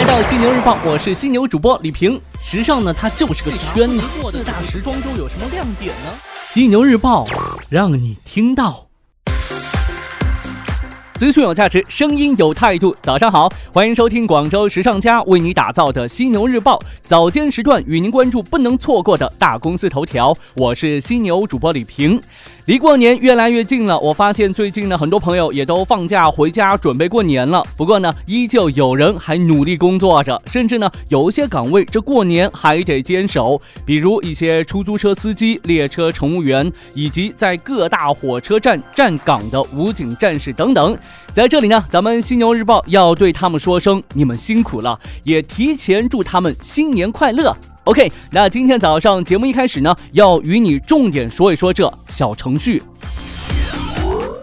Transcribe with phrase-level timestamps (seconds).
[0.00, 2.18] 来到犀牛日报，我是犀牛主播李平。
[2.40, 4.00] 时尚呢，它就是个圈子。
[4.32, 6.10] 四大时装周有什么亮点呢？
[6.46, 7.26] 犀牛日报
[7.68, 8.86] 让你听到。
[11.20, 12.96] 资讯有价值，声音有态度。
[13.02, 20.34] 早上好，欢迎收听广州时尚家为你打造的犀牛日报早间时段，与您关注不能错过的大公司头条。
[20.54, 22.18] 我是犀牛主播李平。
[22.64, 27.62] 离过年越来越近了，我发现最近呢，很多朋友也都放假回家准备过年了。
[27.76, 40.96] 不过呢，依旧有人还努力工作着，甚至呢，有一些岗位这过年还得坚守，比如一些出租车司机、列车乘务员，以及在各大火车站站岗的武警战士等等。
[41.32, 47.56] 在这里呢，咱们犀牛日报要对他们说声你们辛苦了，也提前祝他们新年快乐。
[47.84, 52.82] OK，那今天早上节目一开始呢，要与你重点说一说这小程序。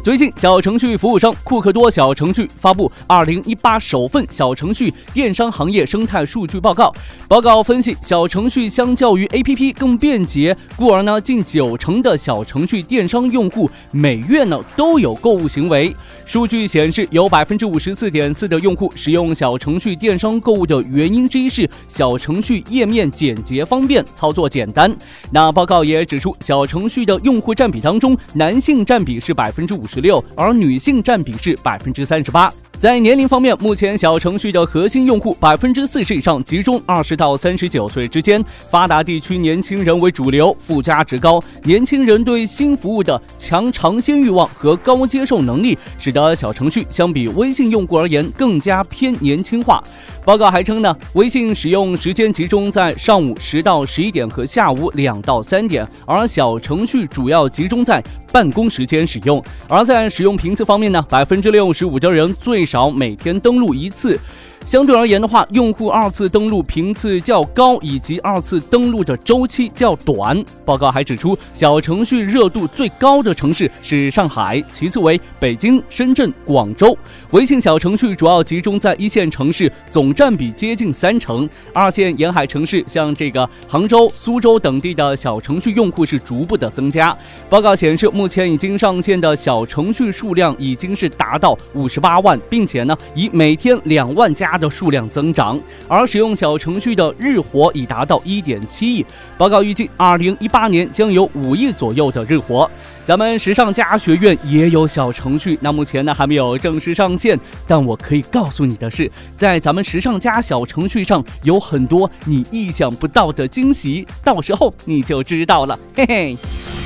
[0.00, 6.94] 最近，小程序服务商库克多小程序发布二零一八首份小程序电商行业生态数据报告。
[7.26, 15.94] 报告分析，小程序相较于 APP 更便捷，故而呢，近九成的小程序电商用户每月呢都有购物行为。
[16.24, 24.94] 数据显示，有百分之五十四点四的用户使用小程序电商购物的原因之一是小程序页面简洁方便，操作简单。
[25.30, 30.00] 那报告也指出，小程序的用户占比当中，男性占比是百分之五十。
[30.00, 32.48] 六，而女性占比是百分之三十八。
[32.78, 41.42] 在年龄方面，目前小程序的核心用户百分之四十以上集中二十到三十九岁之间，发达地区年轻人为主流，附加值高。
[41.64, 49.82] 年轻人对新服务的强尝鲜欲望和高接受能力，使得小程序相比微信用户而言更加偏年轻化。
[50.24, 58.00] 报告还称呢，微信使用时间集中在上午十到十一点和下午两到三点，而小程序主要集中在
[58.32, 59.42] 办公时间使用。
[59.68, 64.18] 而在使用频次方面呢，百分之六十五的人最少每天登录一次。
[64.64, 70.44] 相对而言的话，用户二次登录频次较高，以及二次登录的周期较短。
[70.62, 76.96] 报告还指出，小程序热度最高的城市是上海，其次为北京、深圳、广州。
[77.30, 81.48] 微信小程序主要集中在一线城市，总占比接近三成。
[81.72, 87.16] 二线沿海城市，像这个杭州、苏州等地的小程序用户是逐步的增加。
[87.48, 94.47] 报告显示，目前已经上线的小程序数量已经是达到五十八万，并且呢，以每天两万加。
[94.50, 99.04] 它的数量增长，而使用小程序的日活已达到一点七亿。
[99.36, 102.68] 报告预计，二零一八年将有五亿左右的日活。
[103.04, 107.38] 咱们时尚家学院也有小程序，那目前呢还没有正式上线。
[107.66, 116.77] 但我可以告诉你的是，在咱们时尚家小程序上有很多你意想不到的惊喜，到时候你就知道了，嘿嘿。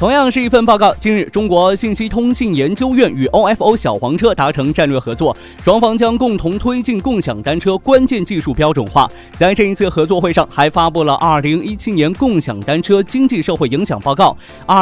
[0.00, 0.94] 同样是一份报告。
[0.94, 9.06] 近日，中国信息通信研究院与 OFO 小黄车达成战略合作，双方将共同推进共享单车关键技术标准化。
[9.36, 11.12] 在这一次合作会上，还发布了
[11.42, 14.34] 《2017年共享单车经济社会影响报告》。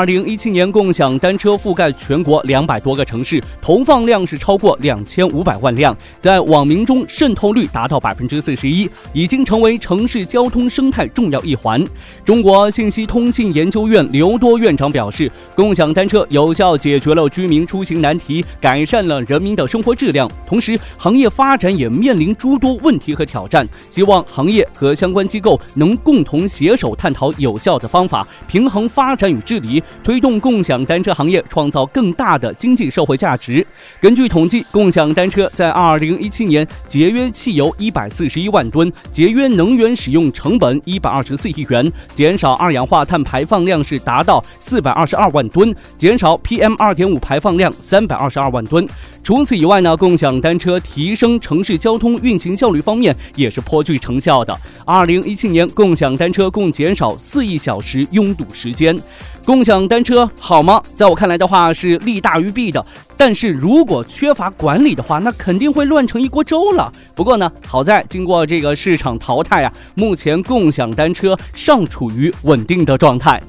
[0.06, 11.84] 2017年，共享单车覆盖全国两百多个城市，投放量是超过两千五百万辆，在网民中渗透率达到百分之四十一，已经成为城市交通生态重要一环。
[12.24, 15.07] 中国信息通信研究院刘多院长表。
[15.08, 20.30] 表示，共享单车有效解决了居民出行难题，改善了人民的生活质量。
[20.46, 23.66] 同时，行业发展也面临诸多问题和挑战。
[23.88, 33.66] 希望行业和相关机构能共同携手探讨有效的方法，平衡发展与治理，推动共享单车行业创造更大的经济社会价值。
[34.00, 44.97] 根据统计，共享单车在2017年节约汽油141万吨，节约能源使用成本124亿元，减少二氧化碳排放量是达到400。
[44.98, 48.84] 二十二万吨，减少 PM 二点五排放量三百二十二万吨。
[49.22, 54.58] 除此以外呢，共享单车提升城市交通运行效率方面也是颇具成效的。
[54.84, 58.98] 二零一七年，共享单车共减少四亿小时拥堵时间。
[59.44, 60.82] 共享单车好吗？
[60.96, 62.84] 在我看来的话是利大于弊的。
[63.16, 66.90] 但是如果缺乏管理的话，那肯定会乱成一锅粥了。
[67.14, 73.40] 不过呢，好在经过这个市场淘汰啊，目前共享单车尚处于稳定的状态。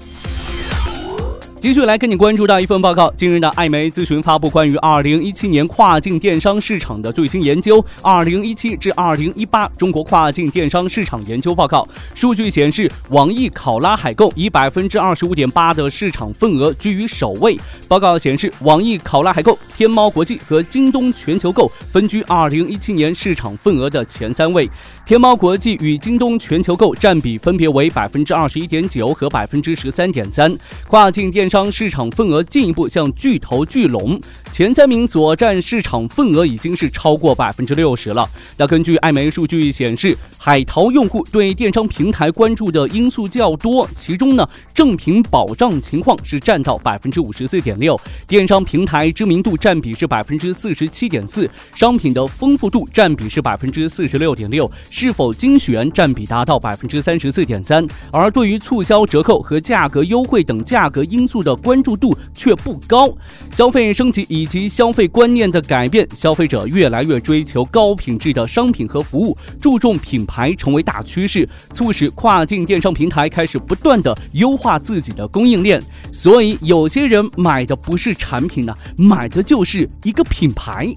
[1.60, 11.86] 继续来跟你关注到一份报告，近日的艾媒咨询发布关于二零一七年跨境电商市场的最新研究《二零一七至二零一八中国跨境电商市场研究报告》。
[12.18, 17.60] 数据显示，网易考拉海购以百分之二十五点八的市场份额居于首位。
[17.90, 24.70] 报告显示，网易考拉海购、天猫国际和京东全球购分居二零一七年市场份额的前三位。
[25.10, 30.56] 天猫国际与京东全球购占比分别为百分之二十一点九和百分之十三点三，
[30.88, 34.22] 跨境电商市场份额进一步向巨头聚拢，
[34.52, 38.30] 前三名所占市场份额已经是超过百分之六十了。
[38.56, 54.72] 那根据艾媒数据显示，海淘用户对电商平台关注的因素较多，其中呢，正品保障情况是占到百分之五十四点六，电商平台知名度占比是百分之四十七点四，商品的丰富度占比是百分之四十六点六。
[55.00, 63.10] 是否精选占比达到百分之三十四点三，而对于促销折扣和价格优惠等价格因素的关注度却不高。
[63.50, 75.82] 消费升级以及消费观念的改变，消费者越来越追求高品质的商品和服务，注重品牌成为大趋势，促使跨境电商平台开始不断的优化自己的供应链。
[76.12, 80.94] 所以有些人买的不是产品呢，买的就是一个品牌。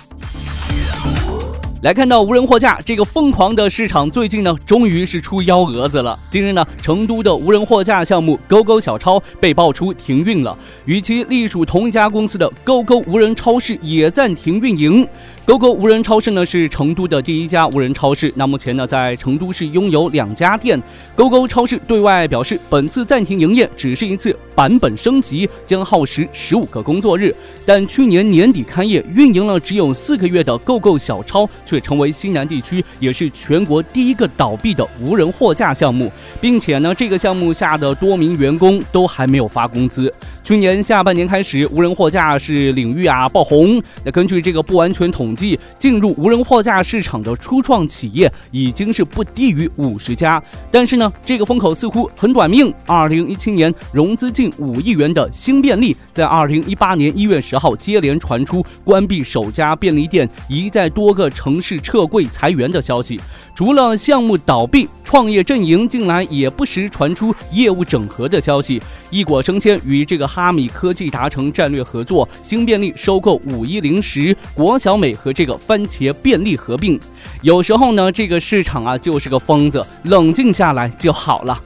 [1.82, 6.16] 来看到无人货架这个疯狂的市场，最近呢，终于是出幺蛾子了。
[6.30, 15.04] 近日呢，成都的无人货架项目勾勾小超被爆出停运了，与其隶属同一家公司的勾勾无人超市也暂停运营。
[15.44, 20.80] 勾勾无人超市呢是成都的第一家无人超市，那目前呢在成都市拥有两家店。
[21.16, 27.34] 勾勾超市对外表示，本次暂停营业只是一次版本升级，将耗时十五个工作日。
[27.66, 40.12] 但去年年底开业，运营了只有四个月的勾勾小超，却成为西南地区也是全国第一个倒闭的无人货架项目，并且呢这个项目下的多名员工都还没有发工资。
[40.44, 43.82] 去年下半年开始，无人货架是领域啊爆红。
[44.04, 45.32] 那根据这个不完全统。
[45.34, 52.70] 计进入无人货架市场的初创企业已经是不低于五十家，但是呢，这个风口似乎很短命。
[52.84, 63.20] 二零一七年融资近五亿元的新便利，在二零一八年一月十号接连传出关闭首家便利店，已在多个城市撤柜裁员的消息。
[63.54, 68.82] 除了项目倒闭，创业阵营近来也不时传出业务整合的消息。
[69.10, 76.98] 易果生鲜与这个哈米科技达成战略合作，新便利收购五一零食、国小美和这个番茄便利合并。
[77.42, 81.60] 有时候呢，这个市场啊就是个疯子，冷静下来就好了。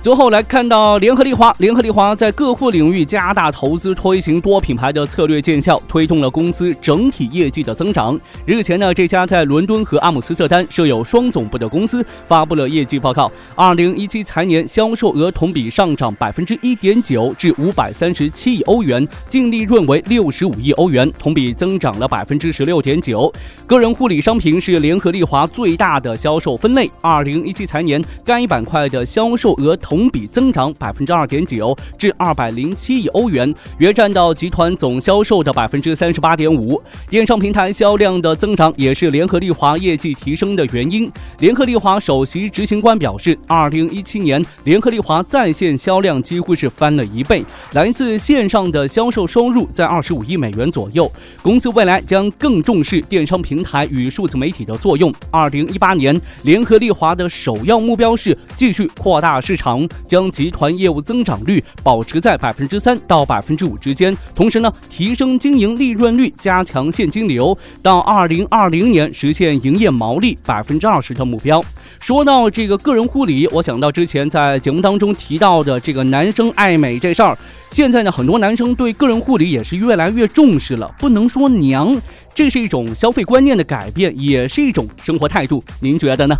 [0.00, 8.18] 最后来看到联合利华，联合利华在各户领域加大投资，推行多品牌的策略见效，推动了公司整体业绩的增长。
[8.46, 13.30] 日前呢，这家在伦敦和阿姆斯特丹设有双总部的公司发布了业绩报告。
[13.56, 23.30] 二零一七财年销售额同比上涨百分之一点九，至五百三十七亿欧元，净利润为六十五亿欧元，同比增长了百分之十六点九。
[23.66, 26.88] 个人护理商品是联合利华最大的销售分类。
[27.00, 29.76] 二零一七财年该板块的销售额。
[29.88, 36.78] 同比增长百分之二点九，至二百零七亿欧元，约占到集团总销售的百分之三十八点五。
[37.08, 41.10] 电商平台销量的增长也是联合利华业绩提升的原因。
[41.38, 47.42] 联合利华首席执行官表示，二零一七年联合利华在线销量几乎是翻了一倍，
[47.72, 51.10] 来自线上的销售收入在二十五亿美元左右。
[51.40, 55.10] 公司未来将更重视电商平台与数字媒体的作用。
[55.30, 59.77] 二零一八年，联合利华的首要目标是继续扩大市场。
[60.06, 71.62] 将集团业务增长率保持在百分之三到百分之五之间，同时呢，提升经营利润率，加强现金流，到二零二零年实现营业毛利百分之二十的目标。
[72.00, 77.36] 说到这个个人护理，我想到之前在节目当中提到的这个男生爱美这事儿，
[77.70, 80.88] 现在呢，很多男生对个人护理也是越来越重视了。
[80.98, 81.94] 不能说娘，
[82.32, 85.62] 这是一种消费观念的改变，也是一种生活态度。
[85.80, 86.36] 您觉得呢？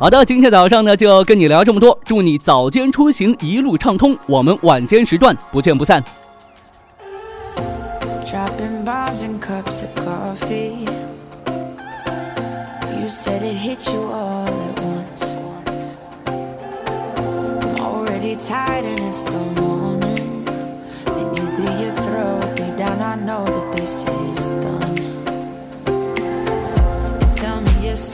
[0.00, 6.02] 好的今天早上呢就跟你聊这么多祝你早间出行一路畅通我们晚间时段不见不散。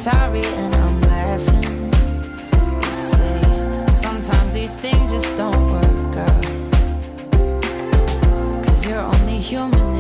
[0.04, 0.83] Sorry and I
[4.74, 6.44] these things just don't work out.
[8.64, 9.94] Cause you're only human,